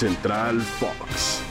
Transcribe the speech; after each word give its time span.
Central 0.00 0.62
Fox. 0.62 1.42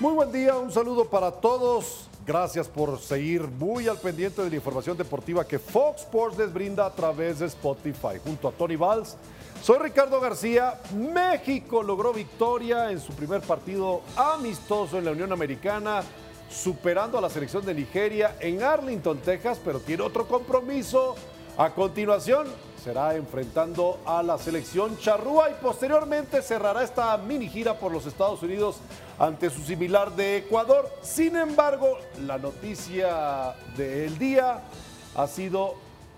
Muy 0.00 0.14
buen 0.14 0.32
día, 0.32 0.56
un 0.56 0.72
saludo 0.72 1.04
para 1.04 1.30
todos. 1.30 2.08
Gracias 2.26 2.66
por 2.66 2.98
seguir 2.98 3.42
muy 3.42 3.88
al 3.88 3.98
pendiente 3.98 4.42
de 4.42 4.48
la 4.48 4.56
información 4.56 4.96
deportiva 4.96 5.46
que 5.46 5.58
Fox 5.58 6.00
Sports 6.00 6.38
les 6.38 6.50
brinda 6.50 6.86
a 6.86 6.94
través 6.94 7.40
de 7.40 7.46
Spotify. 7.48 8.16
Junto 8.24 8.48
a 8.48 8.52
Tony 8.52 8.76
Valls, 8.76 9.18
soy 9.62 9.80
Ricardo 9.80 10.18
García. 10.18 10.80
México 10.96 11.82
logró 11.82 12.14
victoria 12.14 12.90
en 12.90 12.98
su 12.98 13.12
primer 13.12 13.42
partido 13.42 14.00
amistoso 14.16 14.96
en 14.96 15.04
la 15.04 15.10
Unión 15.10 15.30
Americana, 15.30 16.00
superando 16.48 17.18
a 17.18 17.20
la 17.20 17.28
selección 17.28 17.66
de 17.66 17.74
Nigeria 17.74 18.36
en 18.40 18.62
Arlington, 18.62 19.18
Texas, 19.18 19.60
pero 19.62 19.78
tiene 19.78 20.04
otro 20.04 20.26
compromiso. 20.26 21.16
A 21.58 21.68
continuación, 21.74 22.46
será 22.82 23.14
enfrentando 23.14 23.98
a 24.06 24.22
la 24.22 24.38
selección 24.38 24.96
charrúa 24.98 25.50
y 25.50 25.54
posteriormente 25.54 26.40
cerrará 26.42 26.82
esta 26.82 27.16
mini 27.18 27.48
gira 27.48 27.78
por 27.78 27.92
los 27.92 28.06
Estados 28.06 28.42
Unidos 28.42 28.76
ante 29.18 29.50
su 29.50 29.60
similar 29.60 30.16
de 30.16 30.38
Ecuador. 30.38 30.90
Sin 31.02 31.36
embargo, 31.36 31.98
la 32.26 32.38
noticia 32.38 33.54
del 33.76 34.18
día 34.18 34.62
ha 35.14 35.26
sido 35.26 35.74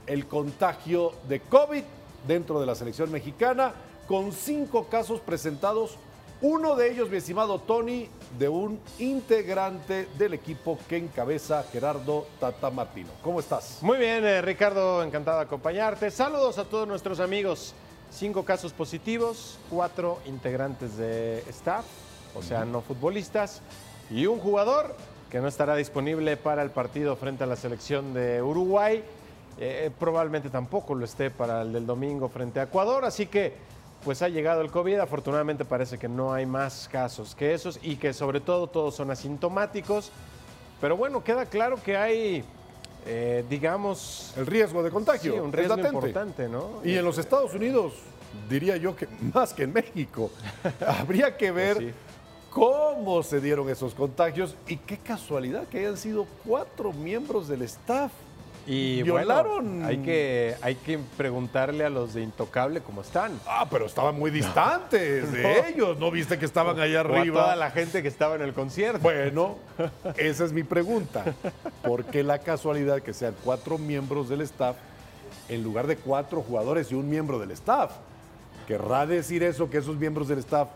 el 0.06 0.26
contagio 0.26 1.12
de 1.28 1.40
COVID 1.40 1.82
dentro 2.26 2.60
de 2.60 2.66
la 2.66 2.74
selección 2.74 3.10
mexicana, 3.10 3.72
con 4.06 4.32
cinco 4.32 4.86
casos 4.88 5.20
presentados 5.20 5.96
uno 6.42 6.74
de 6.74 6.90
ellos, 6.90 7.08
mi 7.08 7.18
estimado 7.18 7.60
Tony, 7.60 8.08
de 8.36 8.48
un 8.48 8.80
integrante 8.98 10.08
del 10.18 10.34
equipo 10.34 10.76
que 10.88 10.96
encabeza 10.96 11.64
Gerardo 11.70 12.26
Tata 12.40 12.68
Martino. 12.68 13.10
¿Cómo 13.22 13.38
estás? 13.38 13.78
Muy 13.80 13.96
bien, 13.96 14.24
eh, 14.24 14.42
Ricardo, 14.42 15.04
encantado 15.04 15.38
de 15.38 15.44
acompañarte. 15.44 16.10
Saludos 16.10 16.58
a 16.58 16.64
todos 16.64 16.88
nuestros 16.88 17.20
amigos. 17.20 17.74
Cinco 18.10 18.44
casos 18.44 18.72
positivos, 18.72 19.56
cuatro 19.70 20.18
integrantes 20.26 20.96
de 20.96 21.44
staff, 21.48 21.84
o 22.34 22.42
sea, 22.42 22.64
no 22.64 22.80
futbolistas, 22.82 23.62
y 24.10 24.26
un 24.26 24.40
jugador 24.40 24.96
que 25.30 25.40
no 25.40 25.46
estará 25.46 25.76
disponible 25.76 26.36
para 26.36 26.62
el 26.62 26.70
partido 26.70 27.14
frente 27.14 27.44
a 27.44 27.46
la 27.46 27.56
selección 27.56 28.14
de 28.14 28.42
Uruguay. 28.42 29.04
Eh, 29.58 29.90
probablemente 29.96 30.50
tampoco 30.50 30.96
lo 30.96 31.04
esté 31.04 31.30
para 31.30 31.62
el 31.62 31.72
del 31.72 31.86
domingo 31.86 32.28
frente 32.28 32.58
a 32.58 32.64
Ecuador, 32.64 33.04
así 33.04 33.26
que 33.26 33.54
pues 34.04 34.22
ha 34.22 34.28
llegado 34.28 34.60
el 34.60 34.70
COVID. 34.70 34.98
Afortunadamente 34.98 35.64
parece 35.64 35.98
que 35.98 36.08
no 36.08 36.32
hay 36.32 36.46
más 36.46 36.88
casos 36.90 37.34
que 37.34 37.54
esos 37.54 37.78
y 37.82 37.96
que 37.96 38.12
sobre 38.12 38.40
todo 38.40 38.66
todos 38.66 38.94
son 38.94 39.10
asintomáticos. 39.10 40.10
Pero 40.80 40.96
bueno, 40.96 41.22
queda 41.22 41.46
claro 41.46 41.80
que 41.82 41.96
hay, 41.96 42.44
eh, 43.06 43.44
digamos... 43.48 44.34
El 44.36 44.46
riesgo 44.46 44.82
de 44.82 44.90
contagio. 44.90 45.32
Sí, 45.32 45.38
un 45.38 45.52
riesgo 45.52 45.78
importante, 45.78 46.48
¿no? 46.48 46.80
Y 46.84 46.96
en 46.96 47.04
los 47.04 47.18
Estados 47.18 47.54
Unidos, 47.54 47.94
diría 48.48 48.76
yo 48.76 48.96
que 48.96 49.06
más 49.34 49.54
que 49.54 49.62
en 49.62 49.72
México, 49.72 50.30
habría 50.86 51.36
que 51.36 51.50
ver... 51.52 51.76
Pues 51.76 51.88
sí. 51.88 51.94
¿Cómo 52.52 53.22
se 53.22 53.40
dieron 53.40 53.70
esos 53.70 53.94
contagios? 53.94 54.56
Y 54.68 54.76
qué 54.76 54.98
casualidad 54.98 55.66
que 55.68 55.78
hayan 55.78 55.96
sido 55.96 56.26
cuatro 56.44 56.92
miembros 56.92 57.48
del 57.48 57.62
staff. 57.62 58.12
Y 58.66 59.02
Violaron. 59.02 59.64
bueno, 59.80 59.86
hay 59.88 59.98
que, 59.98 60.54
hay 60.62 60.76
que 60.76 60.98
preguntarle 61.16 61.84
a 61.84 61.90
los 61.90 62.14
de 62.14 62.22
Intocable 62.22 62.80
cómo 62.80 63.00
están. 63.00 63.32
Ah, 63.46 63.66
pero 63.68 63.86
estaban 63.86 64.16
muy 64.16 64.30
distantes 64.30 65.32
de 65.32 65.68
ellos. 65.70 65.98
¿No 65.98 66.10
viste 66.10 66.38
que 66.38 66.44
estaban 66.44 66.78
allá 66.78 67.02
O 67.02 67.12
a 67.14 67.18
arriba? 67.20 67.42
toda 67.42 67.56
la 67.56 67.70
gente 67.72 68.02
que 68.02 68.08
estaba 68.08 68.36
en 68.36 68.42
el 68.42 68.52
concierto. 68.52 69.00
Bueno, 69.00 69.56
esa 70.16 70.44
es 70.44 70.52
mi 70.52 70.62
pregunta. 70.62 71.24
¿Por 71.82 72.04
qué 72.04 72.22
la 72.22 72.38
casualidad 72.38 73.00
que 73.02 73.12
sean 73.12 73.34
cuatro 73.42 73.78
miembros 73.78 74.28
del 74.28 74.42
staff 74.42 74.76
en 75.48 75.62
lugar 75.64 75.86
de 75.88 75.96
cuatro 75.96 76.40
jugadores 76.42 76.92
y 76.92 76.94
un 76.94 77.10
miembro 77.10 77.38
del 77.40 77.50
staff? 77.50 77.90
¿Querrá 78.68 79.06
decir 79.06 79.42
eso 79.42 79.68
que 79.70 79.78
esos 79.78 79.96
miembros 79.96 80.28
del 80.28 80.38
staff 80.38 80.68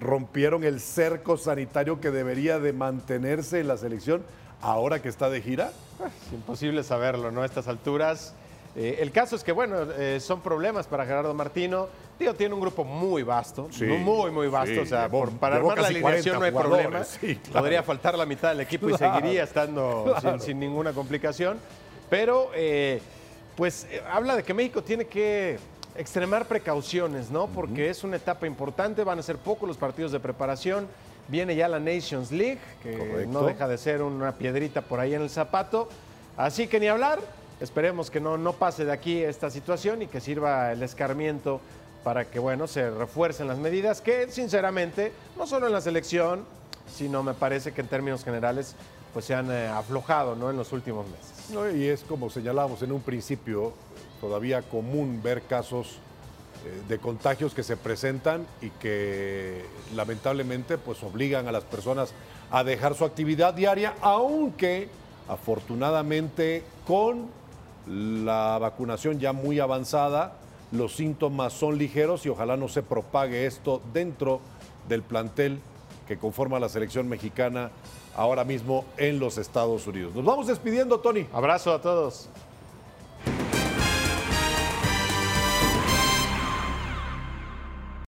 rompieron 0.00 0.64
el 0.64 0.80
cerco 0.80 1.36
sanitario 1.36 2.00
que 2.00 2.10
debería 2.10 2.58
de 2.58 2.72
mantenerse 2.72 3.60
en 3.60 3.68
la 3.68 3.76
selección 3.76 4.24
ahora 4.62 5.02
que 5.02 5.08
está 5.08 5.28
de 5.28 5.42
gira? 5.42 5.72
Es 6.26 6.32
imposible 6.32 6.82
saberlo, 6.82 7.30
¿no? 7.30 7.42
A 7.42 7.46
estas 7.46 7.68
alturas. 7.68 8.34
Eh, 8.74 8.98
el 9.00 9.12
caso 9.12 9.36
es 9.36 9.44
que, 9.44 9.52
bueno, 9.52 9.76
eh, 9.98 10.18
son 10.20 10.40
problemas 10.40 10.86
para 10.86 11.04
Gerardo 11.04 11.34
Martino. 11.34 11.88
Digo, 12.18 12.34
tiene 12.34 12.54
un 12.54 12.60
grupo 12.60 12.84
muy 12.84 13.22
vasto, 13.22 13.68
Sí, 13.70 13.84
muy, 13.84 14.30
muy 14.30 14.48
vasto. 14.48 14.72
sí, 14.74 14.78
o 14.80 14.86
sea, 14.86 15.08
llevó- 15.08 15.28
para 15.38 15.56
armar 15.56 15.78
la 15.80 15.88
alineación 15.88 16.36
40 16.36 16.38
no 16.38 16.44
hay 16.44 16.50
problema. 16.52 16.84
jugadores, 17.04 17.18
sí, 17.20 17.36
claro. 17.36 17.60
Podría 17.60 17.82
faltar 17.82 18.16
la 18.16 18.24
mitad 18.24 18.48
del 18.50 18.60
equipo 18.60 18.88
y 18.88 18.96
seguiría 18.96 19.42
estando 19.44 20.14
sin, 20.22 20.40
sin 20.40 20.60
ninguna 20.60 20.92
complicación. 20.92 21.58
Pero, 22.08 22.50
eh, 22.54 23.00
pues, 23.56 23.86
habla 24.10 24.36
de 24.36 24.42
que 24.42 24.54
México 24.54 24.82
tiene 24.82 25.06
que 25.06 25.58
extremar 25.96 26.46
precauciones, 26.46 27.30
¿no? 27.30 27.46
Porque 27.48 27.90
es 27.90 28.04
una 28.04 28.16
etapa 28.16 28.46
importante, 28.46 29.04
van 29.04 29.18
a 29.18 29.22
ser 29.22 29.36
pocos 29.36 29.68
los 29.68 29.76
partidos 29.76 30.12
de 30.12 30.20
preparación. 30.20 30.86
Viene 31.28 31.54
ya 31.54 31.68
la 31.68 31.78
Nations 31.78 32.32
League, 32.32 32.58
que 32.82 32.98
Correcto. 32.98 33.30
no 33.32 33.44
deja 33.44 33.68
de 33.68 33.78
ser 33.78 34.02
una 34.02 34.32
piedrita 34.32 34.82
por 34.82 35.00
ahí 35.00 35.14
en 35.14 35.22
el 35.22 35.30
zapato. 35.30 35.88
Así 36.36 36.66
que 36.66 36.80
ni 36.80 36.88
hablar, 36.88 37.20
esperemos 37.60 38.10
que 38.10 38.20
no, 38.20 38.38
no 38.38 38.54
pase 38.54 38.84
de 38.84 38.92
aquí 38.92 39.22
esta 39.22 39.50
situación 39.50 40.02
y 40.02 40.06
que 40.06 40.20
sirva 40.20 40.72
el 40.72 40.82
escarmiento 40.82 41.60
para 42.02 42.24
que, 42.24 42.38
bueno, 42.38 42.66
se 42.66 42.90
refuercen 42.90 43.46
las 43.46 43.58
medidas 43.58 44.00
que, 44.00 44.28
sinceramente, 44.30 45.12
no 45.36 45.46
solo 45.46 45.68
en 45.68 45.72
la 45.72 45.80
selección, 45.80 46.44
sino 46.94 47.22
me 47.22 47.34
parece 47.34 47.72
que 47.72 47.80
en 47.80 47.88
términos 47.88 48.24
generales, 48.24 48.74
pues 49.12 49.24
se 49.24 49.34
han 49.34 49.50
eh, 49.50 49.68
aflojado, 49.68 50.36
¿no? 50.36 50.50
En 50.50 50.56
los 50.56 50.72
últimos 50.72 51.06
meses. 51.06 51.76
Y 51.76 51.86
es 51.86 52.02
como 52.02 52.30
señalábamos 52.30 52.82
en 52.82 52.92
un 52.92 53.00
principio, 53.00 53.72
todavía 54.20 54.62
común 54.62 55.20
ver 55.22 55.42
casos 55.42 55.98
eh, 56.64 56.82
de 56.88 56.98
contagios 56.98 57.54
que 57.54 57.62
se 57.62 57.76
presentan 57.76 58.46
y 58.60 58.70
que 58.70 59.64
lamentablemente 59.94 60.78
pues 60.78 61.02
obligan 61.02 61.48
a 61.48 61.52
las 61.52 61.64
personas 61.64 62.14
a 62.50 62.62
dejar 62.62 62.94
su 62.94 63.04
actividad 63.04 63.54
diaria, 63.54 63.94
aunque 64.00 64.88
afortunadamente 65.28 66.62
con 66.86 67.28
la 67.86 68.58
vacunación 68.60 69.18
ya 69.18 69.32
muy 69.32 69.58
avanzada, 69.58 70.34
los 70.70 70.94
síntomas 70.94 71.52
son 71.52 71.78
ligeros 71.78 72.24
y 72.26 72.28
ojalá 72.28 72.56
no 72.56 72.68
se 72.68 72.82
propague 72.82 73.46
esto 73.46 73.82
dentro 73.92 74.40
del 74.88 75.02
plantel 75.02 75.60
que 76.06 76.18
conforma 76.18 76.58
la 76.58 76.68
selección 76.68 77.08
mexicana 77.08 77.70
ahora 78.14 78.44
mismo 78.44 78.84
en 78.96 79.18
los 79.18 79.38
Estados 79.38 79.86
Unidos. 79.86 80.14
Nos 80.14 80.24
vamos 80.24 80.46
despidiendo, 80.46 81.00
Tony. 81.00 81.26
Abrazo 81.32 81.72
a 81.72 81.80
todos. 81.80 82.28